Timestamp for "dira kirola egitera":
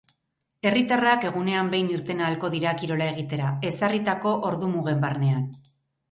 2.53-3.51